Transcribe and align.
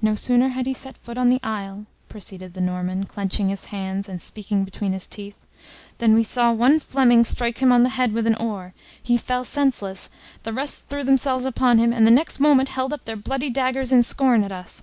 No 0.00 0.16
sooner 0.16 0.48
had 0.48 0.66
he 0.66 0.74
set 0.74 0.98
foot 0.98 1.16
on 1.16 1.28
the 1.28 1.38
isle," 1.44 1.86
proceeded 2.08 2.54
the 2.54 2.60
Norman, 2.60 3.04
clenching 3.06 3.48
his 3.48 3.66
hands, 3.66 4.08
and 4.08 4.20
speaking 4.20 4.64
between 4.64 4.92
his 4.92 5.06
teeth, 5.06 5.36
"than 5.98 6.14
we 6.16 6.24
saw 6.24 6.50
one 6.50 6.80
Fleming 6.80 7.22
strike 7.22 7.58
him 7.58 7.70
on 7.70 7.84
the 7.84 7.90
head 7.90 8.12
with 8.12 8.26
an 8.26 8.34
oar; 8.34 8.74
he 9.00 9.16
fell 9.16 9.44
senseless, 9.44 10.10
the 10.42 10.52
rest 10.52 10.88
threw 10.88 11.04
themselves 11.04 11.44
upon 11.44 11.78
him, 11.78 11.92
and 11.92 12.04
the 12.04 12.10
next 12.10 12.40
moment 12.40 12.70
held 12.70 12.92
up 12.92 13.04
their 13.04 13.14
bloody 13.14 13.50
daggers 13.50 13.92
in 13.92 14.02
scorn 14.02 14.42
at 14.42 14.50
us! 14.50 14.82